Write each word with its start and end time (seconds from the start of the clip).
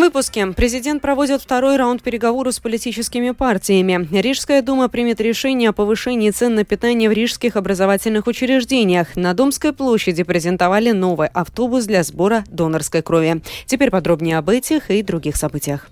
этом 0.00 0.12
выпуске 0.12 0.46
президент 0.56 1.02
проводит 1.02 1.42
второй 1.42 1.76
раунд 1.76 2.02
переговоров 2.02 2.54
с 2.54 2.60
политическими 2.60 3.32
партиями. 3.32 4.08
Рижская 4.10 4.62
дума 4.62 4.88
примет 4.88 5.20
решение 5.20 5.68
о 5.68 5.72
повышении 5.72 6.30
цен 6.30 6.54
на 6.54 6.64
питание 6.64 7.10
в 7.10 7.12
рижских 7.12 7.56
образовательных 7.56 8.26
учреждениях. 8.26 9.14
На 9.16 9.34
Домской 9.34 9.72
площади 9.72 10.22
презентовали 10.22 10.92
новый 10.92 11.28
автобус 11.28 11.84
для 11.84 12.02
сбора 12.02 12.44
донорской 12.48 13.02
крови. 13.02 13.42
Теперь 13.66 13.90
подробнее 13.90 14.38
об 14.38 14.48
этих 14.48 14.90
и 14.90 15.02
других 15.02 15.36
событиях. 15.36 15.88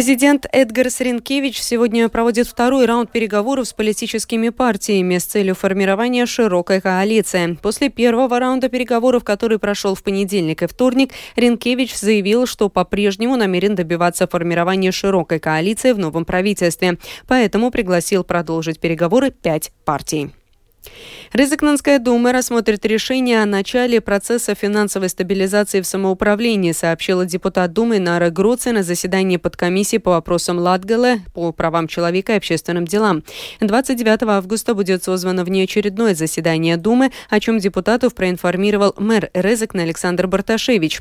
Президент 0.00 0.46
Эдгарс 0.50 1.00
Ренкевич 1.00 1.60
сегодня 1.60 2.08
проводит 2.08 2.46
второй 2.46 2.86
раунд 2.86 3.12
переговоров 3.12 3.68
с 3.68 3.74
политическими 3.74 4.48
партиями 4.48 5.18
с 5.18 5.26
целью 5.26 5.54
формирования 5.54 6.24
широкой 6.24 6.80
коалиции. 6.80 7.58
После 7.60 7.90
первого 7.90 8.38
раунда 8.38 8.70
переговоров, 8.70 9.24
который 9.24 9.58
прошел 9.58 9.94
в 9.94 10.02
понедельник 10.02 10.62
и 10.62 10.66
вторник, 10.66 11.12
Ренкевич 11.36 11.94
заявил, 11.94 12.46
что 12.46 12.70
по-прежнему 12.70 13.36
намерен 13.36 13.74
добиваться 13.74 14.26
формирования 14.26 14.90
широкой 14.90 15.38
коалиции 15.38 15.92
в 15.92 15.98
новом 15.98 16.24
правительстве. 16.24 16.96
Поэтому 17.28 17.70
пригласил 17.70 18.24
продолжить 18.24 18.80
переговоры 18.80 19.30
пять 19.30 19.70
партий. 19.84 20.30
Рызыкнанская 21.32 22.00
дума 22.00 22.32
рассмотрит 22.32 22.84
решение 22.84 23.40
о 23.40 23.46
начале 23.46 24.00
процесса 24.00 24.56
финансовой 24.56 25.08
стабилизации 25.08 25.80
в 25.80 25.86
самоуправлении, 25.86 26.72
сообщила 26.72 27.24
депутат 27.24 27.72
Думы 27.72 28.00
Нара 28.00 28.30
Груци 28.30 28.72
на 28.72 28.82
заседании 28.82 29.36
подкомиссии 29.36 29.98
по 29.98 30.10
вопросам 30.10 30.58
Латгала 30.58 31.18
по 31.32 31.52
правам 31.52 31.86
человека 31.86 32.32
и 32.32 32.36
общественным 32.38 32.84
делам. 32.84 33.22
29 33.60 34.24
августа 34.24 34.74
будет 34.74 35.04
созвано 35.04 35.44
внеочередное 35.44 36.16
заседание 36.16 36.76
Думы, 36.76 37.12
о 37.28 37.38
чем 37.38 37.58
депутатов 37.58 38.16
проинформировал 38.16 38.96
мэр 38.98 39.30
Резекна 39.32 39.84
Александр 39.84 40.26
Барташевич. 40.26 41.00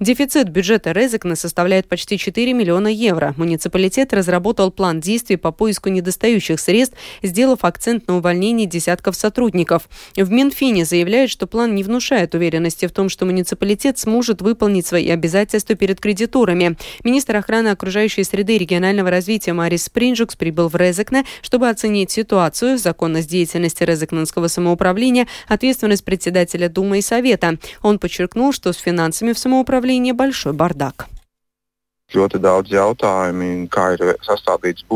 Дефицит 0.00 0.48
бюджета 0.48 0.90
Резекна 0.90 1.36
составляет 1.36 1.88
почти 1.88 2.18
4 2.18 2.52
миллиона 2.52 2.88
евро. 2.88 3.32
Муниципалитет 3.36 4.12
разработал 4.12 4.72
план 4.72 4.98
действий 4.98 5.36
по 5.36 5.52
поиску 5.52 5.88
недостающих 5.88 6.58
средств, 6.58 6.96
сделав 7.22 7.62
акцент 7.62 8.08
на 8.08 8.16
увольнении 8.16 8.66
десятков 8.66 9.14
сотрудников. 9.14 9.67
В 9.70 10.30
Минфине 10.30 10.84
заявляют, 10.84 11.30
что 11.30 11.46
план 11.46 11.74
не 11.74 11.82
внушает 11.82 12.34
уверенности 12.34 12.86
в 12.86 12.92
том, 12.92 13.08
что 13.08 13.26
муниципалитет 13.26 13.98
сможет 13.98 14.42
выполнить 14.42 14.86
свои 14.86 15.08
обязательства 15.10 15.74
перед 15.74 16.00
кредиторами. 16.00 16.76
Министр 17.04 17.36
охраны 17.36 17.68
окружающей 17.68 18.24
среды 18.24 18.56
и 18.56 18.58
регионального 18.58 19.10
развития 19.10 19.52
Марис 19.52 19.84
Спринджукс 19.84 20.36
прибыл 20.36 20.68
в 20.68 20.76
Резекне, 20.76 21.24
чтобы 21.42 21.68
оценить 21.68 22.10
ситуацию, 22.10 22.78
законность 22.78 23.28
деятельности 23.28 23.82
Резекненского 23.82 24.48
самоуправления, 24.48 25.26
ответственность 25.46 26.04
председателя 26.04 26.68
Думы 26.68 26.98
и 26.98 27.02
Совета. 27.02 27.58
Он 27.82 27.98
подчеркнул, 27.98 28.52
что 28.52 28.72
с 28.72 28.76
финансами 28.78 29.32
в 29.32 29.38
самоуправлении 29.38 30.12
большой 30.12 30.52
бардак. 30.52 31.08
Ļoti 32.08 32.38
daudz 32.40 32.70
jautājumu, 32.72 33.68
kā 33.68 33.90
ir 33.92 34.14
sastādīts 34.24 34.86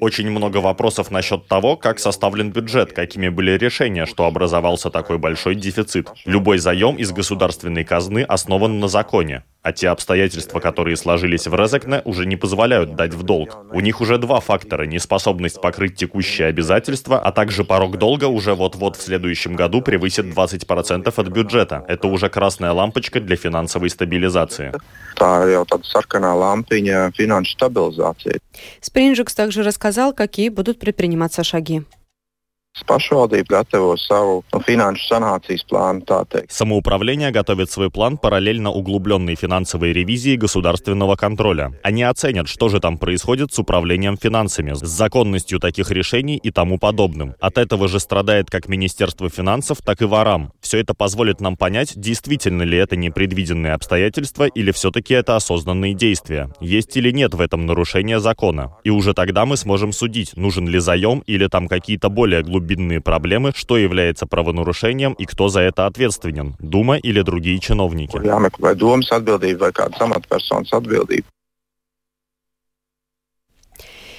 очень 0.00 0.30
много 0.30 0.58
вопросов 0.58 1.10
насчет 1.10 1.46
того, 1.48 1.76
как 1.76 1.98
составлен 1.98 2.50
бюджет, 2.50 2.92
какими 2.92 3.28
были 3.28 3.52
решения, 3.52 4.06
что 4.06 4.26
образовался 4.26 4.90
такой 4.90 5.18
большой 5.18 5.54
дефицит. 5.54 6.08
Любой 6.24 6.58
заем 6.58 6.96
из 6.96 7.12
государственной 7.12 7.84
казны 7.84 8.22
основан 8.22 8.80
на 8.80 8.88
законе. 8.88 9.44
А 9.66 9.72
те 9.72 9.88
обстоятельства, 9.88 10.60
которые 10.60 10.96
сложились 10.96 11.48
в 11.48 11.54
Резекне, 11.56 12.00
уже 12.04 12.24
не 12.24 12.36
позволяют 12.36 12.94
дать 12.94 13.14
в 13.14 13.24
долг. 13.24 13.66
У 13.72 13.80
них 13.80 14.00
уже 14.00 14.16
два 14.16 14.38
фактора– 14.38 14.84
неспособность 14.86 15.60
покрыть 15.60 15.96
текущие 15.96 16.46
обязательства, 16.46 17.18
а 17.18 17.32
также 17.32 17.64
порог 17.64 17.98
долга 17.98 18.26
уже 18.26 18.54
вот-вот 18.54 18.94
в 18.94 19.02
следующем 19.02 19.56
году 19.56 19.82
превысит 19.82 20.26
20% 20.26 21.12
от 21.16 21.26
бюджета. 21.26 21.84
Это 21.88 22.06
уже 22.06 22.28
красная 22.28 22.70
лампочка 22.70 23.18
для 23.18 23.34
финансовой 23.34 23.90
стабилизации. 23.90 24.72
Спринджикс 28.80 29.34
также 29.34 29.64
рассказал, 29.64 30.12
какие 30.12 30.48
будут 30.48 30.78
предприниматься 30.78 31.42
шаги. 31.42 31.82
Pašvaldība 32.84 33.46
gatavo 33.48 33.96
savu 33.96 34.42
nu, 34.52 34.60
finanšu 34.60 35.06
sanācijas 35.08 35.64
Самоуправление 36.48 37.30
готовит 37.30 37.70
свой 37.70 37.90
план 37.90 38.18
параллельно 38.18 38.70
углубленной 38.70 39.34
финансовой 39.34 39.92
ревизии 39.92 40.36
государственного 40.36 41.16
контроля. 41.16 41.72
Они 41.82 42.02
оценят, 42.02 42.48
что 42.48 42.68
же 42.68 42.80
там 42.80 42.98
происходит 42.98 43.52
с 43.52 43.58
управлением 43.58 44.16
финансами, 44.16 44.74
с 44.74 44.80
законностью 44.80 45.58
таких 45.58 45.90
решений 45.90 46.36
и 46.36 46.50
тому 46.50 46.78
подобным. 46.78 47.34
От 47.40 47.58
этого 47.58 47.88
же 47.88 48.00
страдает 48.00 48.50
как 48.50 48.68
Министерство 48.68 49.30
финансов, 49.30 49.78
так 49.84 50.02
и 50.02 50.04
ворам. 50.04 50.52
Все 50.60 50.78
это 50.78 50.94
позволит 50.94 51.40
нам 51.40 51.56
понять, 51.56 51.92
действительно 51.96 52.62
ли 52.62 52.76
это 52.78 52.96
непредвиденные 52.96 53.72
обстоятельства 53.72 54.44
или 54.44 54.70
все-таки 54.72 55.14
это 55.14 55.36
осознанные 55.36 55.94
действия. 55.94 56.50
Есть 56.60 56.96
или 56.96 57.10
нет 57.10 57.34
в 57.34 57.40
этом 57.40 57.66
нарушение 57.66 58.20
закона. 58.20 58.76
И 58.84 58.90
уже 58.90 59.14
тогда 59.14 59.46
мы 59.46 59.56
сможем 59.56 59.92
судить, 59.92 60.36
нужен 60.36 60.68
ли 60.68 60.78
заем 60.78 61.20
или 61.26 61.46
там 61.46 61.68
какие-то 61.68 62.08
более 62.08 62.42
глубокие 62.42 62.65
глубинные 62.66 63.00
проблемы, 63.00 63.52
что 63.54 63.76
является 63.76 64.26
правонарушением 64.26 65.12
и 65.12 65.24
кто 65.24 65.48
за 65.48 65.60
это 65.60 65.86
ответственен– 65.86 66.56
Дума 66.58 66.96
или 66.96 67.22
другие 67.22 67.60
чиновники. 67.60 68.18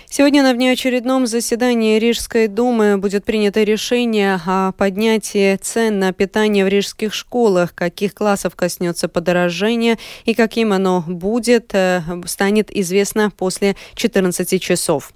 Сегодня 0.10 0.42
на 0.42 0.54
внеочередном 0.54 1.28
заседании 1.28 2.00
Рижской 2.00 2.48
думы 2.48 2.98
будет 2.98 3.26
принято 3.26 3.64
решение 3.64 4.40
о 4.46 4.72
поднятии 4.72 5.58
цен 5.58 6.00
на 6.00 6.14
питание 6.14 6.64
в 6.64 6.70
рижских 6.70 7.14
школах, 7.14 7.76
каких 7.76 8.14
классов 8.14 8.56
коснется 8.56 9.10
подорожание 9.10 9.98
и 10.24 10.34
каким 10.34 10.72
оно 10.72 11.04
будет, 11.06 11.72
э, 11.74 12.02
станет 12.26 12.74
известно 12.74 13.32
после 13.32 13.76
14 13.96 14.62
часов. 14.62 15.12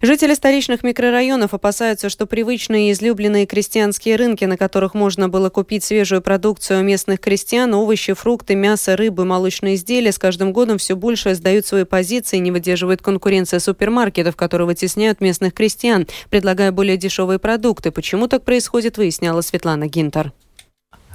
Жители 0.00 0.32
столичных 0.32 0.82
микрорайонов 0.84 1.52
опасаются, 1.52 2.08
что 2.08 2.24
привычные 2.24 2.88
и 2.88 2.92
излюбленные 2.92 3.44
крестьянские 3.44 4.16
рынки, 4.16 4.46
на 4.46 4.56
которых 4.56 4.94
можно 4.94 5.28
было 5.28 5.50
купить 5.50 5.84
свежую 5.84 6.22
продукцию 6.22 6.82
местных 6.82 7.20
крестьян, 7.20 7.74
овощи, 7.74 8.14
фрукты, 8.14 8.54
мясо, 8.54 8.96
рыбы, 8.96 9.26
молочные 9.26 9.74
изделия, 9.74 10.12
с 10.12 10.18
каждым 10.18 10.54
годом 10.54 10.78
все 10.78 10.96
больше 10.96 11.34
сдают 11.34 11.66
свои 11.66 11.84
позиции 11.84 12.38
и 12.38 12.40
не 12.40 12.50
выдерживают 12.50 13.02
конкуренции 13.02 13.58
супермаркетов 13.58 14.29
брендов, 14.30 14.36
которые 14.36 14.66
вытесняют 14.66 15.20
местных 15.20 15.52
крестьян, 15.54 16.06
предлагая 16.30 16.72
более 16.72 16.96
дешевые 16.96 17.38
продукты. 17.38 17.90
Почему 17.90 18.28
так 18.28 18.44
происходит, 18.44 18.96
выясняла 18.96 19.42
Светлана 19.42 19.86
Гинтер. 19.86 20.32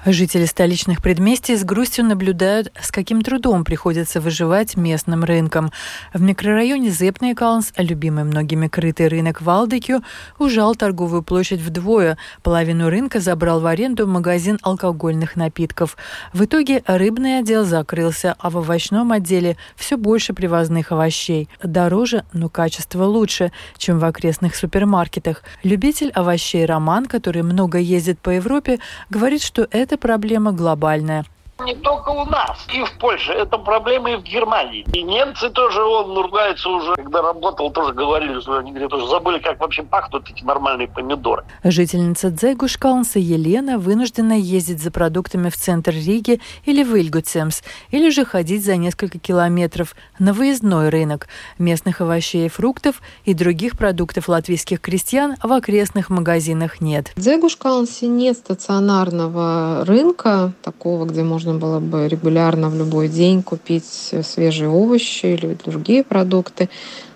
Жители 0.05 0.45
столичных 0.45 1.01
предместий 1.01 1.55
с 1.55 1.63
грустью 1.63 2.05
наблюдают, 2.05 2.71
с 2.79 2.91
каким 2.91 3.23
трудом 3.23 3.63
приходится 3.63 4.21
выживать 4.21 4.77
местным 4.77 5.23
рынкам. 5.23 5.71
В 6.13 6.21
микрорайоне 6.21 6.91
Зепнейкалнс, 6.91 7.73
любимый 7.77 8.23
многими 8.23 8.67
крытый 8.67 9.07
рынок 9.07 9.41
Валдекю, 9.41 10.03
ужал 10.37 10.75
торговую 10.75 11.23
площадь 11.23 11.59
вдвое. 11.59 12.19
Половину 12.43 12.91
рынка 12.91 13.19
забрал 13.19 13.61
в 13.61 13.65
аренду 13.65 14.05
магазин 14.05 14.59
алкогольных 14.61 15.35
напитков. 15.35 15.97
В 16.33 16.45
итоге 16.45 16.83
рыбный 16.85 17.39
отдел 17.39 17.65
закрылся, 17.65 18.35
а 18.37 18.51
в 18.51 18.57
овощном 18.57 19.11
отделе 19.11 19.57
все 19.75 19.97
больше 19.97 20.33
привозных 20.35 20.91
овощей. 20.91 21.49
Дороже, 21.63 22.25
но 22.31 22.47
качество 22.47 23.05
лучше, 23.05 23.51
чем 23.79 23.97
в 23.97 24.05
окрестных 24.05 24.55
супермаркетах. 24.55 25.41
Любитель 25.63 26.11
овощей 26.11 26.63
Роман, 26.67 27.07
который 27.07 27.41
много 27.41 27.79
ездит 27.79 28.19
по 28.19 28.29
Европе, 28.29 28.77
говорит, 29.09 29.41
что 29.41 29.67
это 29.71 29.94
эта 29.95 30.01
проблема 30.01 30.51
глобальная. 30.51 31.25
Не 31.63 31.73
только 31.73 32.09
у 32.09 32.25
нас, 32.25 32.67
и 32.73 32.83
в 32.83 32.99
Польше. 32.99 33.31
Это 33.31 33.57
проблема 33.57 34.11
и 34.11 34.15
в 34.17 34.23
Германии. 34.23 34.85
И 34.91 35.01
немцы 35.01 35.49
тоже, 35.49 35.81
он 35.81 36.17
ругается 36.17 36.67
уже, 36.67 36.95
когда 36.95 37.21
работал, 37.21 37.71
тоже 37.71 37.93
говорили, 37.93 38.41
что 38.41 38.57
они 38.57 38.71
говорят, 38.71 38.91
уже 38.93 39.07
забыли, 39.07 39.39
как 39.39 39.61
вообще 39.61 39.83
пахнут 39.83 40.29
эти 40.29 40.43
нормальные 40.43 40.89
помидоры. 40.89 41.45
Жительница 41.63 42.29
Дзегушкалнса 42.29 43.19
Елена 43.19 43.77
вынуждена 43.77 44.33
ездить 44.33 44.83
за 44.83 44.91
продуктами 44.91 45.49
в 45.49 45.55
центр 45.55 45.91
Риги 45.91 46.41
или 46.65 46.83
в 46.83 46.93
Ильгуцемс, 46.93 47.61
или 47.89 48.09
же 48.09 48.25
ходить 48.25 48.65
за 48.65 48.75
несколько 48.75 49.17
километров 49.17 49.95
на 50.19 50.33
выездной 50.33 50.89
рынок 50.89 51.29
местных 51.57 52.01
овощей 52.01 52.47
и 52.47 52.49
фруктов 52.49 53.01
и 53.23 53.33
других 53.33 53.77
продуктов 53.77 54.27
латвийских 54.27 54.81
крестьян 54.81 55.35
в 55.41 55.53
окрестных 55.53 56.09
магазинах 56.09 56.81
нет. 56.81 57.13
В 57.15 57.21
Дзегушкалнсе 57.21 58.07
нет 58.07 58.37
стационарного 58.37 59.85
рынка, 59.85 60.51
такого, 60.61 61.05
где 61.05 61.23
можно 61.23 61.44
можно 61.45 61.59
было 61.59 61.79
бы 61.79 62.07
регулярно 62.07 62.69
в 62.69 62.75
любой 62.75 63.07
день 63.07 63.43
купить 63.43 64.13
свежие 64.23 64.69
овощи 64.69 65.27
или 65.27 65.57
другие 65.65 66.03
продукты. 66.03 66.69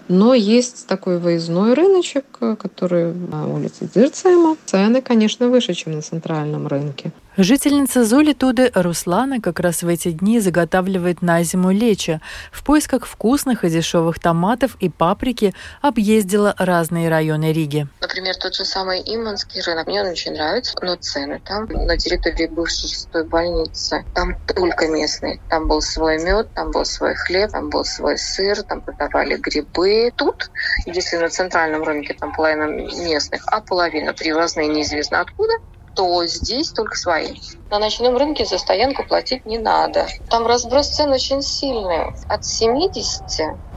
Но 0.07 0.33
есть 0.33 0.87
такой 0.87 1.19
выездной 1.19 1.73
рыночек, 1.73 2.25
который 2.59 3.13
на 3.13 3.47
улице 3.47 3.89
Дирцема. 3.93 4.55
Цены, 4.65 5.01
конечно, 5.01 5.49
выше, 5.49 5.73
чем 5.73 5.93
на 5.93 6.01
центральном 6.01 6.67
рынке. 6.67 7.11
Жительница 7.37 8.03
Золитуды 8.05 8.71
Руслана 8.73 9.39
как 9.39 9.59
раз 9.59 9.83
в 9.83 9.87
эти 9.87 10.11
дни 10.11 10.39
заготавливает 10.39 11.21
на 11.21 11.43
зиму 11.43 11.71
лечо. 11.71 12.19
В 12.51 12.63
поисках 12.63 13.05
вкусных 13.05 13.63
и 13.63 13.69
дешевых 13.69 14.19
томатов 14.19 14.75
и 14.79 14.89
паприки 14.89 15.53
объездила 15.81 16.55
разные 16.57 17.07
районы 17.07 17.53
Риги. 17.53 17.87
Например, 18.01 18.35
тот 18.35 18.55
же 18.55 18.65
самый 18.65 19.01
Иманский 19.05 19.61
рынок. 19.61 19.87
Мне 19.87 20.01
он 20.01 20.07
очень 20.07 20.33
нравится, 20.33 20.75
но 20.81 20.95
цены 20.95 21.39
там 21.45 21.65
на 21.65 21.97
территории 21.97 22.47
бывшей 22.47 22.89
шестой 22.89 23.23
больницы. 23.25 24.03
Там 24.15 24.35
только 24.47 24.87
местные. 24.87 25.39
Там 25.49 25.67
был 25.67 25.81
свой 25.81 26.17
мед, 26.21 26.49
там 26.55 26.71
был 26.71 26.83
свой 26.83 27.13
хлеб, 27.13 27.51
там 27.51 27.69
был 27.69 27.85
свой 27.85 28.17
сыр, 28.17 28.63
там 28.63 28.81
продавали 28.81 29.35
грибы. 29.35 30.11
Тут, 30.15 30.49
если 30.87 31.17
на 31.17 31.29
центральном 31.29 31.83
рынке 31.83 32.15
там 32.19 32.33
половина 32.33 32.65
местных, 32.65 33.43
а 33.45 33.61
половина 33.61 34.13
привозные 34.13 34.67
неизвестно 34.67 35.21
откуда, 35.21 35.53
то 35.99 36.25
здесь 36.27 36.71
только 36.71 36.95
свои. 36.95 37.35
На 37.69 37.77
ночном 37.77 38.15
рынке 38.15 38.45
за 38.45 38.57
стоянку 38.57 39.03
платить 39.05 39.45
не 39.45 39.57
надо. 39.57 40.07
Там 40.29 40.47
разброс 40.47 40.91
цен 40.91 41.11
очень 41.11 41.41
сильный. 41.41 42.05
От 42.29 42.45
70 42.45 43.21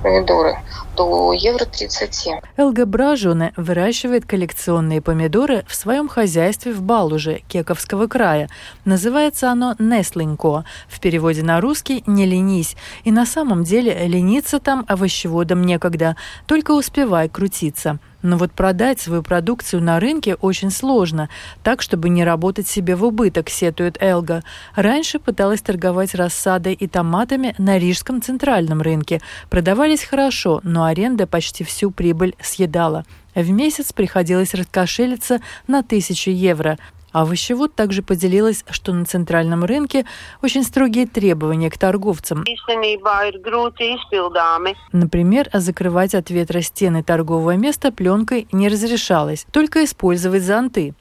помидоры 0.03 0.57
до 0.97 1.33
евро 1.33 1.65
30. 1.65 2.29
Элга 2.57 2.87
Бражуне 2.87 3.53
выращивает 3.57 4.27
коллекционные 4.27 5.01
помидоры 5.01 5.65
в 5.67 5.75
своем 5.75 6.09
хозяйстве 6.09 6.73
в 6.73 6.83
Балуже, 6.83 7.43
Кековского 7.49 8.07
края. 8.07 8.49
Называется 8.85 9.51
оно 9.51 9.75
Неслинко. 9.79 10.65
В 10.89 11.01
переводе 11.01 11.43
на 11.43 11.61
русский 11.61 12.03
«не 12.07 12.27
ленись». 12.27 12.77
И 13.05 13.11
на 13.11 13.27
самом 13.27 13.65
деле 13.65 14.07
лениться 14.07 14.59
там 14.59 14.85
овощеводом 14.89 15.63
некогда, 15.63 16.17
только 16.47 16.73
успевай 16.73 17.29
крутиться. 17.29 17.99
Но 18.23 18.37
вот 18.37 18.53
продать 18.53 19.01
свою 19.01 19.23
продукцию 19.23 19.83
на 19.83 19.99
рынке 19.99 20.37
очень 20.37 20.71
сложно, 20.71 21.29
так, 21.63 21.83
чтобы 21.83 22.09
не 22.09 22.25
работать 22.25 22.69
себе 22.69 22.95
в 22.95 23.05
убыток, 23.05 23.51
сетует 23.51 24.01
Элга. 24.01 24.43
Раньше 24.77 25.19
пыталась 25.19 25.61
торговать 25.61 26.15
рассадой 26.15 26.75
и 26.75 26.87
томатами 26.87 27.55
на 27.59 27.79
Рижском 27.79 28.23
центральном 28.23 28.81
рынке. 28.81 29.21
Продавались 29.93 30.09
хорошо, 30.09 30.61
но 30.63 30.85
аренда 30.85 31.27
почти 31.27 31.65
всю 31.65 31.91
прибыль 31.91 32.35
съедала. 32.41 33.05
В 33.35 33.51
месяц 33.51 33.93
приходилось 33.93 34.55
раскошелиться 34.55 35.43
на 35.67 35.83
тысячу 35.83 36.31
евро. 36.31 36.79
А 37.13 37.23
овощевод 37.23 37.75
также 37.75 38.03
поделилась, 38.03 38.65
что 38.71 38.95
на 38.95 39.05
центральном 39.05 39.65
рынке 39.65 40.07
очень 40.41 40.65
строгие 40.65 41.07
требования 41.07 41.69
к 41.69 41.77
торговцам. 41.77 42.43
Например, 44.93 45.51
закрывать 45.53 46.15
от 46.15 46.31
ветра 46.31 46.63
стены 46.63 47.03
торгового 47.03 47.55
места 47.57 47.93
пленкой 47.93 48.49
не 48.51 48.69
разрешалось, 48.69 49.47
только 49.51 49.85
использовать 49.85 50.43
зонты. 50.43 50.95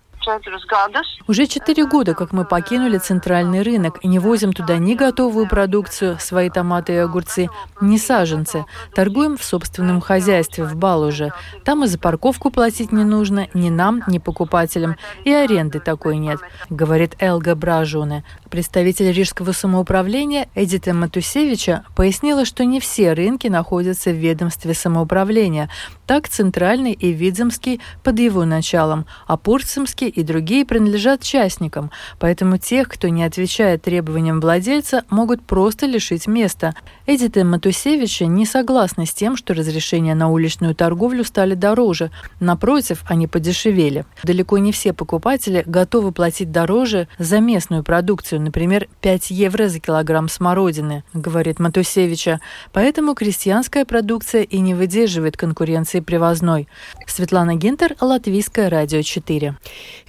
Уже 1.28 1.48
четыре 1.48 1.86
года, 1.86 2.14
как 2.14 2.32
мы 2.32 2.46
покинули 2.46 2.98
центральный 2.98 3.64
рынок 3.64 4.04
не 4.04 4.20
возим 4.20 4.54
туда 4.54 4.78
ни 4.78 4.94
готовую 4.94 5.48
продукцию, 5.48 6.18
свои 6.20 6.50
томаты 6.50 6.94
и 6.94 6.98
огурцы, 6.98 7.50
ни 7.80 7.98
саженцы. 7.98 8.66
Торгуем 8.94 9.38
в 9.38 9.44
собственном 9.44 10.02
хозяйстве, 10.02 10.66
в 10.66 10.76
Балуже. 10.76 11.32
Там 11.64 11.84
и 11.84 11.88
за 11.88 11.98
парковку 11.98 12.52
платить 12.52 12.92
не 12.92 13.04
нужно 13.04 13.48
ни 13.54 13.70
нам, 13.70 14.04
ни 14.08 14.20
покупателям. 14.20 14.98
И 15.24 15.32
аренды 15.32 15.80
такой 15.80 16.18
нет, 16.18 16.40
говорит 16.70 17.16
Элга 17.20 17.56
Бражуне. 17.56 18.24
Представитель 18.50 19.12
Рижского 19.12 19.54
самоуправления 19.54 20.50
Эдита 20.54 20.94
Матусевича 20.94 21.86
пояснила, 21.96 22.46
что 22.46 22.66
не 22.66 22.80
все 22.80 23.14
рынки 23.14 23.48
находятся 23.48 24.12
в 24.12 24.16
ведомстве 24.16 24.74
самоуправления. 24.74 25.70
Так 26.06 26.28
Центральный 26.28 26.92
и 26.92 27.12
Видземский 27.12 27.80
под 28.04 28.20
его 28.20 28.44
началом, 28.44 29.06
а 29.28 29.38
Пурцемский 29.38 30.11
и 30.12 30.24
другие 30.24 30.66
принадлежат 30.66 31.22
частникам. 31.22 31.92
Поэтому 32.20 32.58
тех, 32.58 32.88
кто 32.90 33.08
не 33.08 33.24
отвечает 33.24 33.82
требованиям 33.82 34.40
владельца, 34.40 35.04
могут 35.10 35.42
просто 35.42 35.86
лишить 35.86 36.28
места. 36.28 36.76
Эдита 37.08 37.44
Матусевича 37.44 38.26
не 38.26 38.46
согласна 38.46 39.06
с 39.06 39.14
тем, 39.14 39.36
что 39.38 39.54
разрешения 39.54 40.16
на 40.16 40.30
уличную 40.30 40.76
торговлю 40.76 41.24
стали 41.24 41.56
дороже. 41.56 42.12
Напротив, 42.40 43.04
они 43.08 43.28
подешевели. 43.28 44.06
Далеко 44.24 44.58
не 44.58 44.72
все 44.72 44.94
покупатели 44.94 45.64
готовы 45.66 46.12
платить 46.12 46.52
дороже 46.52 47.08
за 47.18 47.40
местную 47.40 47.84
продукцию, 47.84 48.42
например, 48.42 48.88
5 49.02 49.32
евро 49.32 49.68
за 49.68 49.80
килограмм 49.80 50.30
смородины, 50.30 51.04
говорит 51.14 51.60
Матусевича. 51.60 52.40
Поэтому 52.74 53.16
крестьянская 53.16 53.86
продукция 53.86 54.44
и 54.44 54.60
не 54.60 54.74
выдерживает 54.74 55.38
конкуренции 55.38 56.00
привозной. 56.00 56.68
Светлана 57.08 57.56
Гинтер, 57.56 57.96
Латвийское 58.00 58.70
радио 58.70 59.02
4. 59.02 59.56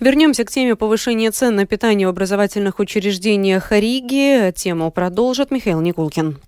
Вернемся 0.03 0.45
к 0.45 0.51
теме 0.51 0.75
повышения 0.75 1.31
цен 1.31 1.55
на 1.55 1.65
питание 1.65 2.09
в 2.09 2.11
образовательных 2.11 2.81
учреждениях 2.81 3.71
Риги. 3.71 4.51
Тему 4.51 4.91
продолжит 4.91 5.53
Михаил 5.53 5.81
Никулкин. 5.81 6.41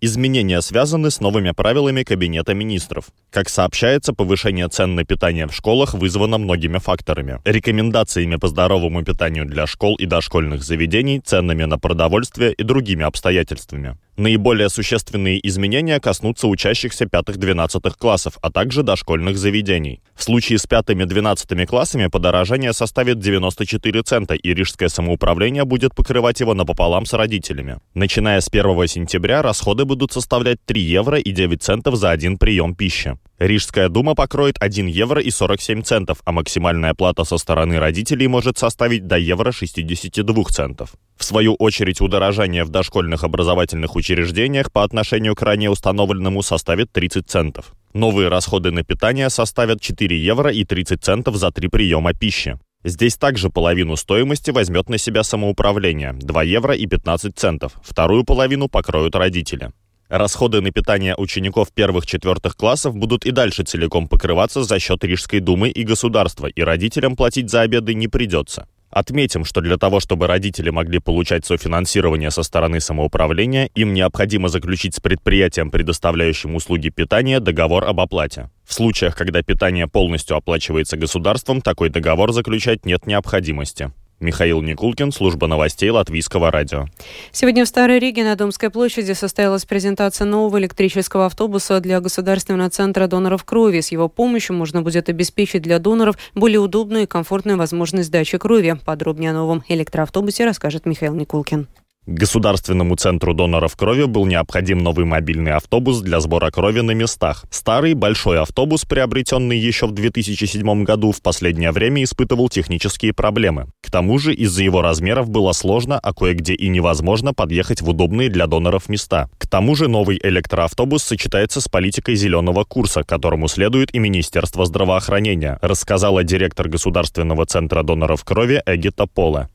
Изменения 0.00 0.60
связаны 0.60 1.12
с 1.12 1.20
новыми 1.20 1.52
правилами 1.52 2.02
Кабинета 2.02 2.54
министров. 2.54 3.10
Как 3.30 3.48
сообщается, 3.48 4.12
повышение 4.12 4.66
цен 4.66 4.96
на 4.96 5.04
питание 5.04 5.46
в 5.46 5.54
школах 5.54 5.94
вызвано 5.94 6.38
многими 6.38 6.78
факторами. 6.78 7.40
Рекомендациями 7.44 8.34
по 8.34 8.48
здоровому 8.48 9.04
питанию 9.04 9.46
для 9.46 9.68
школ 9.68 9.94
и 9.94 10.06
дошкольных 10.06 10.64
заведений, 10.64 11.20
ценами 11.20 11.62
на 11.62 11.78
продовольствие 11.78 12.52
и 12.54 12.64
другими 12.64 13.04
обстоятельствами. 13.04 13.96
Наиболее 14.18 14.68
существенные 14.68 15.38
изменения 15.46 16.00
коснутся 16.00 16.48
учащихся 16.48 17.04
5-12 17.04 17.92
классов, 17.96 18.36
а 18.42 18.50
также 18.50 18.82
дошкольных 18.82 19.38
заведений. 19.38 20.02
В 20.16 20.24
случае 20.24 20.58
с 20.58 20.66
5-12 20.66 21.66
классами 21.66 22.08
подорожание 22.08 22.72
составит 22.72 23.20
94 23.20 24.02
цента, 24.02 24.34
и 24.34 24.52
Рижское 24.52 24.88
самоуправление 24.88 25.64
будет 25.64 25.94
покрывать 25.94 26.40
его 26.40 26.52
напополам 26.52 27.06
с 27.06 27.12
родителями. 27.12 27.78
Начиная 27.94 28.40
с 28.40 28.48
1 28.48 28.88
сентября 28.88 29.40
расходы 29.40 29.84
будут 29.84 30.10
составлять 30.10 30.58
3 30.66 30.80
евро 30.80 31.20
и 31.20 31.30
9 31.30 31.62
центов 31.62 31.94
за 31.94 32.10
один 32.10 32.38
прием 32.38 32.74
пищи. 32.74 33.16
Рижская 33.38 33.88
дума 33.88 34.16
покроет 34.16 34.56
1 34.58 34.88
евро 34.88 35.22
и 35.22 35.30
47 35.30 35.82
центов, 35.82 36.18
а 36.24 36.32
максимальная 36.32 36.92
плата 36.92 37.22
со 37.22 37.38
стороны 37.38 37.78
родителей 37.78 38.26
может 38.26 38.58
составить 38.58 39.06
до 39.06 39.16
евро 39.16 39.52
62 39.52 40.44
центов. 40.50 40.94
В 41.18 41.24
свою 41.24 41.54
очередь, 41.54 42.00
удорожание 42.00 42.62
в 42.62 42.68
дошкольных 42.68 43.24
образовательных 43.24 43.96
учреждениях 43.96 44.70
по 44.70 44.84
отношению 44.84 45.34
к 45.34 45.42
ранее 45.42 45.68
установленному 45.68 46.42
составит 46.42 46.92
30 46.92 47.28
центов. 47.28 47.74
Новые 47.92 48.28
расходы 48.28 48.70
на 48.70 48.84
питание 48.84 49.28
составят 49.28 49.80
4 49.80 50.16
евро 50.16 50.52
и 50.52 50.64
30 50.64 51.02
центов 51.02 51.36
за 51.36 51.50
три 51.50 51.68
приема 51.68 52.14
пищи. 52.14 52.58
Здесь 52.84 53.16
также 53.16 53.50
половину 53.50 53.96
стоимости 53.96 54.52
возьмет 54.52 54.88
на 54.88 54.98
себя 54.98 55.24
самоуправление– 55.24 56.12
2 56.20 56.42
евро 56.44 56.74
и 56.76 56.86
15 56.86 57.36
центов. 57.36 57.72
Вторую 57.82 58.22
половину 58.22 58.68
покроют 58.68 59.16
родители. 59.16 59.72
Расходы 60.08 60.60
на 60.60 60.70
питание 60.70 61.16
учеников 61.16 61.72
первых-четвертых 61.74 62.56
классов 62.56 62.96
будут 62.96 63.26
и 63.26 63.32
дальше 63.32 63.64
целиком 63.64 64.06
покрываться 64.06 64.62
за 64.62 64.78
счет 64.78 65.02
Рижской 65.02 65.40
думы 65.40 65.68
и 65.68 65.82
государства, 65.82 66.46
и 66.46 66.62
родителям 66.62 67.16
платить 67.16 67.50
за 67.50 67.62
обеды 67.62 67.94
не 67.94 68.06
придется. 68.06 68.68
Отметим, 68.90 69.44
что 69.44 69.60
для 69.60 69.76
того, 69.76 70.00
чтобы 70.00 70.26
родители 70.26 70.70
могли 70.70 70.98
получать 70.98 71.44
софинансирование 71.44 72.30
со 72.30 72.42
стороны 72.42 72.80
самоуправления, 72.80 73.66
им 73.74 73.92
необходимо 73.92 74.48
заключить 74.48 74.94
с 74.94 75.00
предприятием, 75.00 75.70
предоставляющим 75.70 76.54
услуги 76.54 76.88
питания, 76.88 77.40
договор 77.40 77.84
об 77.84 78.00
оплате. 78.00 78.50
В 78.64 78.72
случаях, 78.72 79.16
когда 79.16 79.42
питание 79.42 79.86
полностью 79.86 80.36
оплачивается 80.36 80.96
государством, 80.96 81.60
такой 81.60 81.90
договор 81.90 82.32
заключать 82.32 82.86
нет 82.86 83.06
необходимости. 83.06 83.92
Михаил 84.20 84.62
Никулкин, 84.62 85.12
служба 85.12 85.46
новостей 85.46 85.90
Латвийского 85.90 86.50
радио. 86.50 86.86
Сегодня 87.30 87.64
в 87.64 87.68
Старой 87.68 87.98
Риге 87.98 88.24
на 88.24 88.34
Домской 88.34 88.68
площади 88.68 89.12
состоялась 89.12 89.64
презентация 89.64 90.24
нового 90.24 90.58
электрического 90.58 91.26
автобуса 91.26 91.80
для 91.80 92.00
Государственного 92.00 92.70
центра 92.70 93.06
доноров 93.06 93.44
крови. 93.44 93.80
С 93.80 93.92
его 93.92 94.08
помощью 94.08 94.56
можно 94.56 94.82
будет 94.82 95.08
обеспечить 95.08 95.62
для 95.62 95.78
доноров 95.78 96.16
более 96.34 96.58
удобную 96.58 97.04
и 97.04 97.06
комфортную 97.06 97.56
возможность 97.56 98.08
сдачи 98.08 98.38
крови. 98.38 98.76
Подробнее 98.84 99.30
о 99.30 99.34
новом 99.34 99.62
электроавтобусе 99.68 100.44
расскажет 100.44 100.84
Михаил 100.84 101.14
Никулкин. 101.14 101.68
Государственному 102.08 102.96
центру 102.96 103.34
доноров 103.34 103.76
крови 103.76 104.04
был 104.04 104.24
необходим 104.24 104.78
новый 104.78 105.04
мобильный 105.04 105.52
автобус 105.52 106.00
для 106.00 106.20
сбора 106.20 106.50
крови 106.50 106.80
на 106.80 106.92
местах. 106.92 107.44
Старый 107.50 107.92
большой 107.92 108.40
автобус, 108.40 108.86
приобретенный 108.86 109.58
еще 109.58 109.86
в 109.86 109.92
2007 109.92 110.84
году, 110.84 111.12
в 111.12 111.20
последнее 111.20 111.70
время 111.70 112.02
испытывал 112.02 112.48
технические 112.48 113.12
проблемы. 113.12 113.66
К 113.82 113.90
тому 113.90 114.18
же 114.18 114.32
из-за 114.32 114.62
его 114.62 114.80
размеров 114.80 115.28
было 115.28 115.52
сложно, 115.52 115.98
а 115.98 116.14
кое-где 116.14 116.54
и 116.54 116.70
невозможно 116.70 117.34
подъехать 117.34 117.82
в 117.82 117.90
удобные 117.90 118.30
для 118.30 118.46
доноров 118.46 118.88
места. 118.88 119.28
К 119.36 119.46
тому 119.46 119.74
же 119.74 119.88
новый 119.88 120.18
электроавтобус 120.22 121.02
сочетается 121.02 121.60
с 121.60 121.68
политикой 121.68 122.14
зеленого 122.14 122.64
курса, 122.64 123.02
которому 123.04 123.48
следует 123.48 123.94
и 123.94 123.98
Министерство 123.98 124.64
здравоохранения, 124.64 125.58
рассказала 125.60 126.24
директор 126.24 126.70
Государственного 126.70 127.44
центра 127.44 127.82
доноров 127.82 128.24
крови 128.24 128.62
Эгита 128.64 129.04
Пола. 129.04 129.50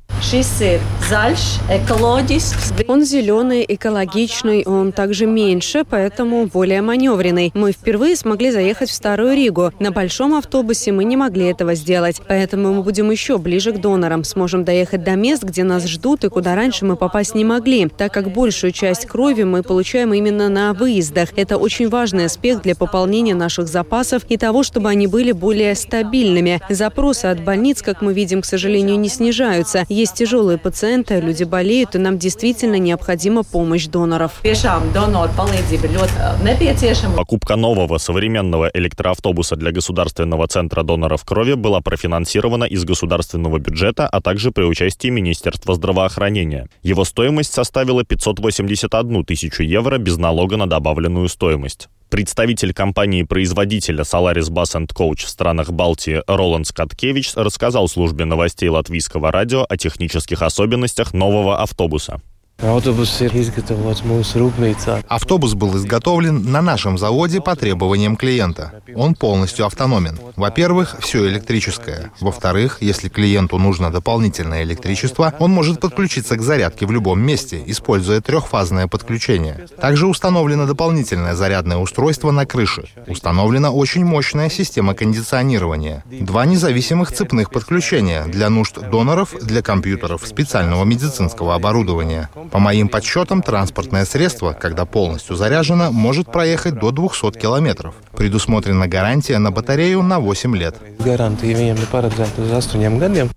Он 2.87 3.03
зеленый, 3.03 3.65
экологичный, 3.67 4.63
он 4.65 4.91
также 4.91 5.25
меньше, 5.25 5.83
поэтому 5.87 6.47
более 6.47 6.81
маневренный. 6.81 7.51
Мы 7.53 7.71
впервые 7.71 8.15
смогли 8.15 8.51
заехать 8.51 8.89
в 8.89 8.93
Старую 8.93 9.35
Ригу. 9.35 9.71
На 9.79 9.91
большом 9.91 10.33
автобусе 10.33 10.91
мы 10.91 11.03
не 11.03 11.17
могли 11.17 11.47
этого 11.47 11.75
сделать, 11.75 12.21
поэтому 12.27 12.73
мы 12.73 12.83
будем 12.83 13.11
еще 13.11 13.37
ближе 13.37 13.73
к 13.73 13.81
донорам. 13.81 14.23
Сможем 14.23 14.63
доехать 14.63 15.03
до 15.03 15.15
мест, 15.15 15.43
где 15.43 15.63
нас 15.63 15.85
ждут 15.85 16.23
и 16.23 16.29
куда 16.29 16.55
раньше 16.55 16.85
мы 16.85 16.95
попасть 16.95 17.35
не 17.35 17.43
могли, 17.43 17.87
так 17.89 18.13
как 18.13 18.31
большую 18.31 18.71
часть 18.71 19.05
крови 19.05 19.43
мы 19.43 19.61
получаем 19.61 20.13
именно 20.13 20.49
на 20.49 20.73
выездах. 20.73 21.29
Это 21.35 21.57
очень 21.57 21.89
важный 21.89 22.25
аспект 22.25 22.63
для 22.63 22.75
пополнения 22.75 23.35
наших 23.35 23.67
запасов 23.67 24.23
и 24.29 24.37
того, 24.37 24.63
чтобы 24.63 24.89
они 24.89 25.07
были 25.07 25.31
более 25.31 25.75
стабильными. 25.75 26.61
Запросы 26.69 27.25
от 27.25 27.43
больниц, 27.43 27.81
как 27.81 28.01
мы 28.01 28.13
видим, 28.13 28.41
к 28.41 28.45
сожалению, 28.45 28.97
не 28.99 29.09
снижаются. 29.09 29.85
Есть 29.89 30.12
тяжелые 30.13 30.57
пациенты, 30.57 31.19
люди 31.19 31.43
болеют, 31.43 31.95
и 31.95 31.97
нам 31.97 32.17
действительно 32.17 32.79
необходима 32.79 33.43
помощь 33.43 33.87
доноров. 33.87 34.39
Покупка 37.15 37.55
нового 37.55 37.97
современного 37.97 38.69
электроавтобуса 38.73 39.55
для 39.55 39.71
Государственного 39.71 40.47
центра 40.47 40.83
доноров 40.83 41.25
крови 41.25 41.53
была 41.53 41.81
профинансирована 41.81 42.65
из 42.65 42.83
государственного 42.85 43.59
бюджета, 43.59 44.07
а 44.07 44.21
также 44.21 44.51
при 44.51 44.63
участии 44.63 45.09
Министерства 45.09 45.75
здравоохранения. 45.75 46.67
Его 46.81 47.05
стоимость 47.05 47.53
составила 47.53 48.03
581 48.03 49.25
тысячу 49.25 49.63
евро 49.63 49.97
без 49.97 50.17
налога 50.17 50.57
на 50.57 50.67
добавленную 50.67 51.29
стоимость. 51.29 51.89
Представитель 52.13 52.75
компании-производителя 52.75 54.01
Solaris 54.03 54.51
Bus 54.51 54.87
Coach 54.95 55.25
в 55.25 55.29
странах 55.29 55.71
Балтии 55.71 56.21
Роланд 56.27 56.67
Скаткевич 56.67 57.33
рассказал 57.33 57.87
службе 57.87 58.25
новостей 58.25 58.69
латвийского 58.69 59.31
радио 59.31 59.65
о 59.67 59.77
технических 59.77 60.43
особенностях 60.43 61.15
нового 61.15 61.59
автобуса. 61.59 62.21
Автобус 65.09 65.53
был 65.53 65.75
изготовлен 65.75 66.49
на 66.49 66.61
нашем 66.61 66.97
заводе 66.97 67.41
по 67.41 67.57
требованиям 67.57 68.15
клиента. 68.15 68.81
Он 68.95 69.15
полностью 69.15 69.65
автономен. 69.65 70.17
Во-первых, 70.37 70.95
все 71.01 71.27
электрическое. 71.27 72.11
Во-вторых, 72.21 72.77
если 72.79 73.09
клиенту 73.09 73.57
нужно 73.57 73.91
дополнительное 73.91 74.63
электричество, 74.63 75.33
он 75.39 75.51
может 75.51 75.81
подключиться 75.81 76.37
к 76.37 76.41
зарядке 76.41 76.85
в 76.85 76.91
любом 76.91 77.19
месте, 77.19 77.61
используя 77.65 78.21
трехфазное 78.21 78.87
подключение. 78.87 79.67
Также 79.81 80.07
установлено 80.07 80.65
дополнительное 80.65 81.35
зарядное 81.35 81.77
устройство 81.77 82.31
на 82.31 82.45
крыше. 82.45 82.85
Установлена 83.07 83.71
очень 83.71 84.05
мощная 84.05 84.49
система 84.49 84.93
кондиционирования. 84.93 86.03
Два 86.05 86.45
независимых 86.45 87.11
цепных 87.11 87.49
подключения 87.49 88.23
для 88.23 88.49
нужд 88.49 88.79
доноров, 88.89 89.33
для 89.41 89.61
компьютеров, 89.61 90.25
специального 90.25 90.85
медицинского 90.85 91.55
оборудования. 91.55 92.29
По 92.53 92.59
моим 92.59 92.87
подсчетам, 92.87 93.41
транспортное 93.41 94.05
средство, 94.05 94.53
когда 94.53 94.85
полностью 94.85 95.35
заряжено, 95.35 95.91
может 95.91 96.31
проехать 96.31 96.75
до 96.75 96.91
200 96.91 97.39
километров. 97.39 97.95
Предусмотрена 98.15 98.87
гарантия 98.87 99.39
на 99.39 99.49
батарею 99.49 100.03
на 100.03 100.19
8 100.19 100.55
лет. 100.55 100.75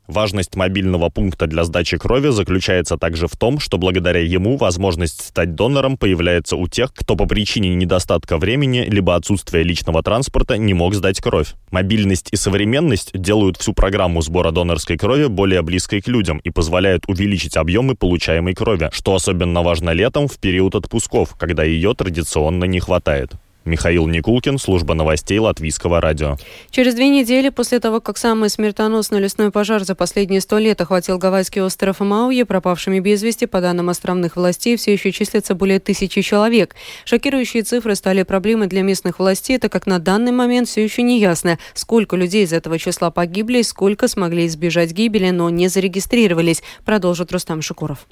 Важность 0.06 0.54
мобильного 0.54 1.08
пункта 1.08 1.46
для 1.46 1.64
сдачи 1.64 1.96
крови 1.96 2.28
заключается 2.28 2.98
также 2.98 3.26
в 3.26 3.38
том, 3.38 3.58
что 3.58 3.78
благодаря 3.78 4.20
ему 4.20 4.58
возможность 4.58 5.22
стать 5.28 5.54
донором 5.54 5.96
появляется 5.96 6.56
у 6.56 6.68
тех, 6.68 6.92
кто 6.92 7.16
по 7.16 7.24
причине 7.24 7.74
недостатка 7.74 8.36
времени 8.36 8.84
либо 8.86 9.14
отсутствия 9.14 9.62
личного 9.62 10.02
транспорта 10.02 10.58
не 10.58 10.74
мог 10.74 10.94
сдать 10.94 11.22
кровь. 11.22 11.54
Мобильность 11.70 12.28
и 12.32 12.36
современность 12.36 13.12
делают 13.14 13.56
всю 13.56 13.72
программу 13.72 14.20
сбора 14.20 14.50
донорской 14.50 14.98
крови 14.98 15.24
более 15.24 15.62
близкой 15.62 16.02
к 16.02 16.06
людям 16.06 16.36
и 16.44 16.50
позволяют 16.50 17.04
увеличить 17.08 17.56
объемы 17.56 17.94
получаемой 17.94 18.52
крови, 18.52 18.90
что 18.96 19.14
особенно 19.14 19.62
важно 19.62 19.90
летом 19.90 20.26
в 20.26 20.38
период 20.38 20.74
отпусков, 20.74 21.36
когда 21.38 21.62
ее 21.62 21.94
традиционно 21.94 22.64
не 22.64 22.80
хватает. 22.80 23.32
Михаил 23.66 24.06
Никулкин, 24.06 24.58
служба 24.58 24.94
новостей 24.94 25.38
Латвийского 25.38 26.00
радио. 26.00 26.36
Через 26.70 26.94
две 26.94 27.10
недели 27.10 27.50
после 27.50 27.78
того, 27.78 28.00
как 28.00 28.16
самый 28.16 28.48
смертоносный 28.48 29.20
лесной 29.20 29.50
пожар 29.50 29.84
за 29.84 29.94
последние 29.94 30.40
сто 30.40 30.58
лет 30.58 30.80
охватил 30.80 31.18
гавайский 31.18 31.60
остров 31.60 32.00
Мауи, 32.00 32.44
пропавшими 32.44 33.00
без 33.00 33.22
вести, 33.22 33.44
по 33.46 33.60
данным 33.60 33.90
островных 33.90 34.36
властей, 34.36 34.76
все 34.76 34.94
еще 34.94 35.12
числится 35.12 35.54
более 35.54 35.78
тысячи 35.78 36.22
человек. 36.22 36.74
Шокирующие 37.04 37.64
цифры 37.64 37.96
стали 37.96 38.22
проблемой 38.22 38.68
для 38.68 38.82
местных 38.82 39.18
властей, 39.18 39.58
так 39.58 39.72
как 39.72 39.86
на 39.86 39.98
данный 39.98 40.32
момент 40.32 40.68
все 40.68 40.82
еще 40.82 41.02
не 41.02 41.20
ясно, 41.20 41.58
сколько 41.74 42.16
людей 42.16 42.44
из 42.44 42.54
этого 42.54 42.78
числа 42.78 43.10
погибли, 43.10 43.60
сколько 43.60 44.08
смогли 44.08 44.46
избежать 44.46 44.92
гибели, 44.92 45.30
но 45.30 45.50
не 45.50 45.68
зарегистрировались, 45.68 46.62
продолжит 46.84 47.30
Рустам 47.32 47.60
Шукуров. 47.60 48.06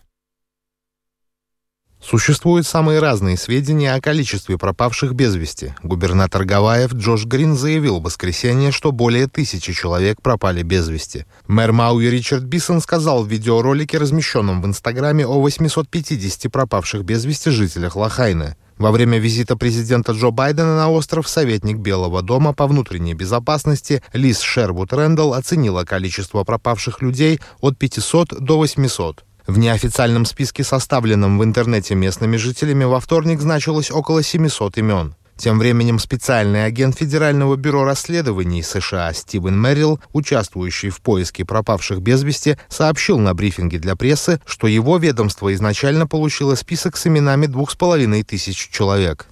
Существуют 2.06 2.66
самые 2.66 3.00
разные 3.00 3.38
сведения 3.38 3.94
о 3.94 4.00
количестве 4.00 4.58
пропавших 4.58 5.14
без 5.14 5.34
вести. 5.36 5.74
Губернатор 5.82 6.44
Гавайев 6.44 6.92
Джош 6.92 7.24
Грин 7.24 7.56
заявил 7.56 7.98
в 7.98 8.02
воскресенье, 8.02 8.72
что 8.72 8.92
более 8.92 9.26
тысячи 9.26 9.72
человек 9.72 10.20
пропали 10.20 10.62
без 10.62 10.86
вести. 10.88 11.24
Мэр 11.46 11.72
Мауи 11.72 12.04
Ричард 12.04 12.42
Бисон 12.42 12.82
сказал 12.82 13.24
в 13.24 13.28
видеоролике, 13.28 13.96
размещенном 13.96 14.60
в 14.60 14.66
Инстаграме, 14.66 15.26
о 15.26 15.40
850 15.40 16.52
пропавших 16.52 17.04
без 17.04 17.24
вести 17.24 17.48
жителях 17.48 17.96
Лохайны. 17.96 18.56
Во 18.76 18.90
время 18.90 19.18
визита 19.18 19.56
президента 19.56 20.12
Джо 20.12 20.30
Байдена 20.30 20.76
на 20.76 20.90
остров 20.90 21.26
советник 21.26 21.78
Белого 21.78 22.20
дома 22.20 22.52
по 22.52 22.66
внутренней 22.66 23.14
безопасности 23.14 24.02
Лиз 24.12 24.40
Шервуд 24.40 24.92
Рэндалл 24.92 25.32
оценила 25.32 25.84
количество 25.84 26.44
пропавших 26.44 27.00
людей 27.00 27.40
от 27.60 27.78
500 27.78 28.40
до 28.40 28.58
800. 28.58 29.24
В 29.46 29.58
неофициальном 29.58 30.24
списке, 30.24 30.64
составленном 30.64 31.38
в 31.38 31.44
интернете 31.44 31.94
местными 31.94 32.36
жителями, 32.38 32.84
во 32.84 32.98
вторник 32.98 33.40
значилось 33.40 33.90
около 33.90 34.22
700 34.22 34.78
имен. 34.78 35.14
Тем 35.36 35.58
временем 35.58 35.98
специальный 35.98 36.64
агент 36.64 36.96
Федерального 36.96 37.56
бюро 37.56 37.84
расследований 37.84 38.62
США 38.62 39.12
Стивен 39.12 39.60
Мэрилл, 39.60 40.00
участвующий 40.12 40.90
в 40.90 41.00
поиске 41.00 41.44
пропавших 41.44 42.00
без 42.00 42.22
вести, 42.22 42.56
сообщил 42.68 43.18
на 43.18 43.34
брифинге 43.34 43.78
для 43.78 43.96
прессы, 43.96 44.40
что 44.46 44.66
его 44.66 44.96
ведомство 44.96 45.52
изначально 45.52 46.06
получило 46.06 46.54
список 46.54 46.96
с 46.96 47.06
именами 47.06 47.46
двух 47.46 47.72
с 47.72 47.74
половиной 47.74 48.22
тысяч 48.22 48.70
человек. 48.70 49.26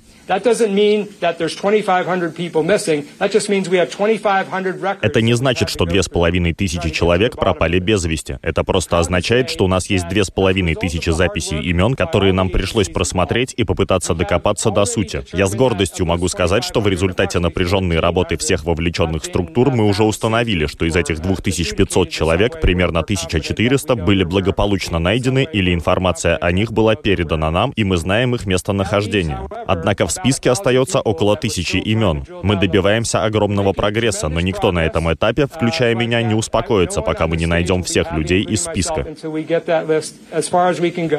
Это 5.02 5.20
не 5.20 5.34
значит, 5.34 5.68
что 5.68 5.84
две 5.84 6.02
с 6.02 6.08
половиной 6.08 6.52
тысячи 6.52 6.90
человек 6.90 7.36
пропали 7.36 7.78
без 7.78 8.04
вести. 8.04 8.38
Это 8.42 8.62
просто 8.62 8.98
означает, 8.98 9.50
что 9.50 9.64
у 9.64 9.68
нас 9.68 9.90
есть 9.90 10.08
две 10.08 10.24
с 10.24 10.30
половиной 10.30 10.74
тысячи 10.74 11.10
записей 11.10 11.60
имен, 11.60 11.94
которые 11.94 12.32
нам 12.32 12.50
пришлось 12.50 12.88
просмотреть 12.88 13.52
и 13.56 13.64
попытаться 13.64 14.14
докопаться 14.14 14.70
до 14.70 14.84
сути. 14.84 15.24
Я 15.32 15.46
с 15.46 15.54
гордостью 15.54 16.06
могу 16.06 16.28
сказать, 16.28 16.64
что 16.64 16.80
в 16.80 16.88
результате 16.88 17.40
напряженной 17.40 17.98
работы 17.98 18.36
всех 18.36 18.64
вовлеченных 18.64 19.24
структур 19.24 19.70
мы 19.70 19.86
уже 19.86 20.04
установили, 20.04 20.66
что 20.66 20.84
из 20.84 20.94
этих 20.94 21.20
2500 21.20 22.10
человек 22.10 22.60
примерно 22.60 23.00
1400 23.00 23.96
были 23.96 24.24
благополучно 24.24 24.98
найдены 24.98 25.48
или 25.52 25.74
информация 25.74 26.36
о 26.36 26.52
них 26.52 26.72
была 26.72 26.94
передана 26.94 27.50
нам, 27.50 27.72
и 27.74 27.84
мы 27.84 27.96
знаем 27.96 28.34
их 28.34 28.46
местонахождение. 28.46 29.40
Однако 29.66 30.06
в 30.06 30.11
списке 30.12 30.50
остается 30.50 31.00
около 31.00 31.36
тысячи 31.36 31.76
имен. 31.76 32.24
Мы 32.42 32.56
добиваемся 32.56 33.24
огромного 33.24 33.72
прогресса, 33.72 34.28
но 34.28 34.40
никто 34.40 34.72
на 34.72 34.84
этом 34.84 35.12
этапе, 35.12 35.46
включая 35.46 35.94
меня, 35.94 36.22
не 36.22 36.34
успокоится, 36.34 37.00
пока 37.00 37.26
мы 37.26 37.36
не 37.36 37.46
найдем 37.46 37.82
всех 37.82 38.12
людей 38.12 38.42
из 38.42 38.62
списка. 38.62 39.06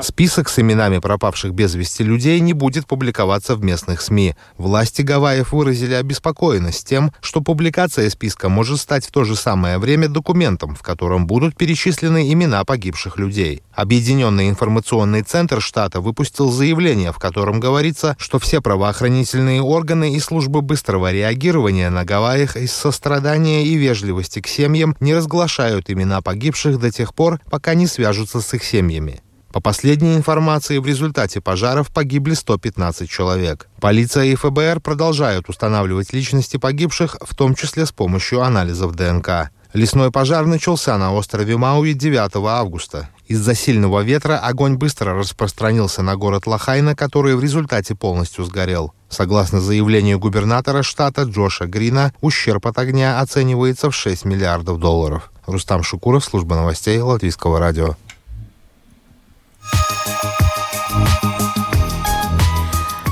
Список 0.01 0.49
с 0.49 0.59
именами 0.59 0.99
пропавших 0.99 1.53
без 1.53 1.75
вести 1.75 2.03
людей 2.03 2.39
не 2.39 2.53
будет 2.53 2.87
публиковаться 2.87 3.55
в 3.55 3.63
местных 3.63 4.01
СМИ. 4.01 4.35
Власти 4.57 5.01
Гавайев 5.01 5.51
выразили 5.51 5.93
обеспокоенность 5.93 6.87
тем, 6.87 7.11
что 7.21 7.41
публикация 7.41 8.09
списка 8.09 8.49
может 8.49 8.79
стать 8.79 9.05
в 9.05 9.11
то 9.11 9.23
же 9.23 9.35
самое 9.35 9.77
время 9.77 10.07
документом, 10.07 10.75
в 10.75 10.81
котором 10.81 11.27
будут 11.27 11.55
перечислены 11.57 12.31
имена 12.31 12.63
погибших 12.63 13.17
людей. 13.17 13.63
Объединенный 13.73 14.49
информационный 14.49 15.23
центр 15.23 15.61
штата 15.61 15.99
выпустил 15.99 16.51
заявление, 16.51 17.11
в 17.11 17.17
котором 17.17 17.59
говорится, 17.59 18.15
что 18.19 18.39
все 18.39 18.61
правоохранительные 18.83 19.61
органы 19.61 20.13
и 20.13 20.19
службы 20.19 20.61
быстрого 20.61 21.09
реагирования 21.09 21.89
на 21.89 22.03
Гавайях 22.03 22.57
из 22.57 22.73
сострадания 22.73 23.65
и 23.65 23.75
вежливости 23.75 24.41
к 24.41 24.47
семьям 24.47 24.97
не 24.99 25.15
разглашают 25.15 25.89
имена 25.89 26.21
погибших 26.21 26.77
до 26.81 26.91
тех 26.91 27.15
пор, 27.15 27.39
пока 27.49 27.75
не 27.75 27.87
свяжутся 27.87 28.41
с 28.41 28.53
их 28.53 28.65
семьями. 28.65 29.21
По 29.53 29.61
последней 29.61 30.17
информации, 30.17 30.79
в 30.79 30.85
результате 30.85 31.39
пожаров 31.39 31.93
погибли 31.93 32.33
115 32.33 33.09
человек. 33.09 33.69
Полиция 33.79 34.25
и 34.25 34.35
ФБР 34.35 34.81
продолжают 34.81 35.47
устанавливать 35.47 36.11
личности 36.11 36.57
погибших, 36.57 37.15
в 37.21 37.33
том 37.35 37.55
числе 37.55 37.85
с 37.85 37.93
помощью 37.93 38.41
анализов 38.41 38.95
ДНК. 38.95 39.51
Лесной 39.73 40.11
пожар 40.11 40.45
начался 40.45 40.95
на 40.99 41.13
острове 41.13 41.57
Мауи 41.57 41.93
9 41.93 42.35
августа. 42.35 43.09
Из-за 43.27 43.55
сильного 43.55 44.01
ветра 44.01 44.37
огонь 44.37 44.75
быстро 44.75 45.15
распространился 45.15 46.03
на 46.03 46.15
город 46.15 46.45
Лахайна, 46.45 46.95
который 46.95 47.35
в 47.35 47.41
результате 47.41 47.95
полностью 47.95 48.45
сгорел. 48.45 48.93
Согласно 49.09 49.59
заявлению 49.59 50.19
губернатора 50.19 50.83
штата 50.83 51.23
Джоша 51.23 51.65
Грина, 51.65 52.13
ущерб 52.21 52.67
от 52.67 52.77
огня 52.77 53.19
оценивается 53.19 53.89
в 53.89 53.95
6 53.95 54.25
миллиардов 54.25 54.79
долларов. 54.79 55.31
Рустам 55.47 55.81
Шукуров, 55.81 56.23
служба 56.23 56.55
новостей 56.55 56.99
Латвийского 56.99 57.57
радио. 57.57 57.95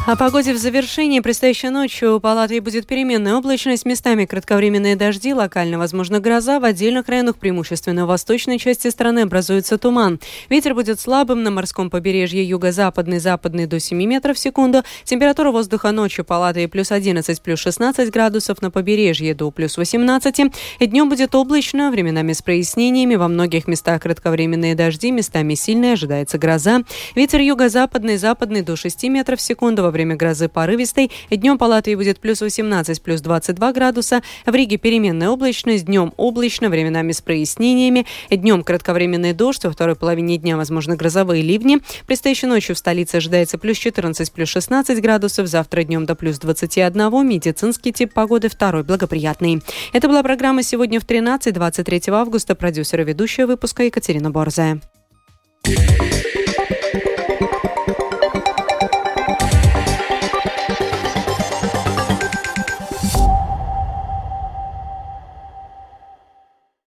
О 0.07 0.15
погоде 0.15 0.51
в 0.51 0.57
завершении. 0.57 1.19
Предстоящей 1.19 1.69
ночью 1.69 2.19
по 2.19 2.29
Латвии 2.29 2.57
будет 2.57 2.87
переменная 2.87 3.35
облачность, 3.35 3.85
местами 3.85 4.25
кратковременные 4.25 4.95
дожди, 4.95 5.31
локально 5.31 5.77
возможно 5.77 6.19
гроза, 6.19 6.59
в 6.59 6.65
отдельных 6.65 7.07
районах, 7.07 7.37
преимущественно 7.37 8.05
в 8.05 8.07
восточной 8.07 8.57
части 8.57 8.87
страны, 8.87 9.19
образуется 9.19 9.77
туман. 9.77 10.19
Ветер 10.49 10.73
будет 10.73 10.99
слабым, 10.99 11.43
на 11.43 11.51
морском 11.51 11.91
побережье 11.91 12.43
юго-западный, 12.43 13.19
западный 13.19 13.67
до 13.67 13.79
7 13.79 14.03
метров 14.03 14.37
в 14.37 14.39
секунду. 14.39 14.81
Температура 15.03 15.51
воздуха 15.51 15.91
ночью 15.91 16.25
по 16.25 16.33
Латвии 16.33 16.65
плюс 16.65 16.91
11, 16.91 17.39
плюс 17.39 17.59
16 17.59 18.09
градусов, 18.09 18.59
на 18.63 18.71
побережье 18.71 19.35
до 19.35 19.51
плюс 19.51 19.77
18. 19.77 20.51
И 20.79 20.85
днем 20.87 21.09
будет 21.09 21.35
облачно, 21.35 21.91
временами 21.91 22.33
с 22.33 22.41
прояснениями, 22.41 23.15
во 23.15 23.27
многих 23.27 23.67
местах 23.67 24.01
кратковременные 24.01 24.73
дожди, 24.73 25.11
местами 25.11 25.53
сильные, 25.53 25.93
ожидается 25.93 26.39
гроза. 26.39 26.81
Ветер 27.13 27.39
юго-западный, 27.41 28.17
западный 28.17 28.63
до 28.63 28.75
6 28.75 29.03
метров 29.03 29.37
в 29.37 29.43
секунду, 29.43 29.90
время 29.91 30.15
грозы 30.15 30.49
порывистой. 30.49 31.11
Днем 31.29 31.57
по 31.57 31.65
Латвии 31.65 31.95
будет 31.95 32.19
плюс 32.19 32.41
18, 32.41 33.01
плюс 33.01 33.21
22 33.21 33.73
градуса. 33.73 34.21
В 34.45 34.53
Риге 34.53 34.77
переменная 34.77 35.29
облачность, 35.29 35.85
днем 35.85 36.13
облачно, 36.17 36.69
временами 36.69 37.11
с 37.11 37.21
прояснениями. 37.21 38.05
Днем 38.29 38.63
кратковременный 38.63 39.33
дождь, 39.33 39.63
во 39.63 39.71
второй 39.71 39.95
половине 39.95 40.37
дня 40.37 40.57
возможно 40.57 40.95
грозовые 40.95 41.41
ливни. 41.41 41.79
Предстоящей 42.07 42.47
ночью 42.47 42.75
в 42.75 42.79
столице 42.79 43.15
ожидается 43.15 43.57
плюс 43.57 43.77
14, 43.77 44.31
плюс 44.31 44.49
16 44.49 45.01
градусов. 45.01 45.47
Завтра 45.47 45.83
днем 45.83 46.05
до 46.05 46.15
плюс 46.15 46.39
21. 46.39 47.27
Медицинский 47.27 47.91
тип 47.91 48.13
погоды 48.13 48.49
второй 48.49 48.83
благоприятный. 48.83 49.61
Это 49.93 50.07
была 50.07 50.23
программа 50.23 50.63
«Сегодня 50.63 50.99
в 50.99 51.05
13, 51.05 51.53
23 51.53 52.01
августа». 52.07 52.55
Продюсер 52.55 53.01
и 53.01 53.03
ведущая 53.03 53.45
выпуска 53.45 53.83
Екатерина 53.83 54.31
Борзая. 54.31 54.81